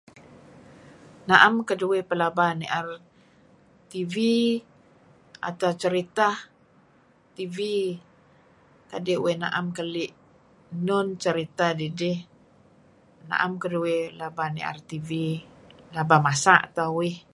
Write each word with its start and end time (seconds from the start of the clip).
Naem 1.27 1.55
keduih 1.69 2.03
pelaba 2.09 2.45
mier 2.61 2.87
TV 3.91 4.13
atau 5.49 5.71
ceritah 5.81 6.35
TV. 7.37 7.55
Edtah 7.75 7.99
kadi' 8.91 9.21
uih 9.23 9.35
naem 9.43 9.65
keli' 9.77 10.15
enun 10.73 11.07
ceriya 11.21 11.57
dah 11.77 11.91
dih. 12.01 12.19
Naem 13.29 13.53
keduih 13.61 14.01
pelaba 14.13 14.43
nier 14.55 14.77
TV. 14.89 15.09
Pelaba 15.89 16.15
masa' 16.27 16.65
tah 16.75 16.89
uih. 16.99 17.15